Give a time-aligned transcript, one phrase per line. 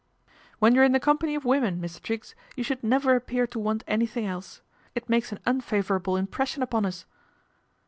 [0.57, 3.83] "When you're in the company of women, Mi Triggs, you should never appear to want
[3.87, 4.61] anythin else.
[4.95, 7.05] It makes an unfavourable impression upo us."